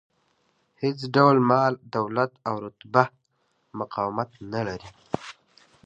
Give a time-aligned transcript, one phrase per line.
[0.81, 3.03] هېڅ ډول مال، دولت او رتبه
[3.79, 4.89] مقاومت نه لري.